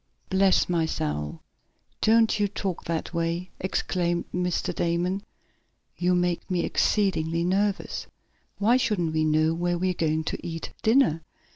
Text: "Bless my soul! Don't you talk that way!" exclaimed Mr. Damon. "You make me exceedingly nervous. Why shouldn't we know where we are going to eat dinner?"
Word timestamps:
"Bless 0.31 0.67
my 0.67 0.87
soul! 0.87 1.41
Don't 2.01 2.39
you 2.39 2.47
talk 2.47 2.85
that 2.85 3.13
way!" 3.13 3.51
exclaimed 3.59 4.25
Mr. 4.33 4.73
Damon. 4.73 5.21
"You 5.95 6.15
make 6.15 6.49
me 6.49 6.61
exceedingly 6.65 7.43
nervous. 7.43 8.07
Why 8.57 8.77
shouldn't 8.77 9.13
we 9.13 9.23
know 9.25 9.53
where 9.53 9.77
we 9.77 9.91
are 9.91 9.93
going 9.93 10.23
to 10.23 10.43
eat 10.43 10.73
dinner?" 10.81 11.21